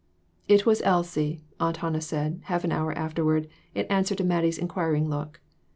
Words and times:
"It 0.47 0.65
was 0.65 0.81
Elsie," 0.83 1.41
Aunt 1.59 1.77
Hannah 1.77 2.01
said, 2.01 2.39
half 2.45 2.63
an 2.63 2.71
hour 2.71 2.91
afterward, 2.93 3.47
in 3.75 3.85
answer 3.85 4.15
to 4.15 4.23
Mattie's 4.23 4.57
inquiring 4.57 5.07
look. 5.07 5.41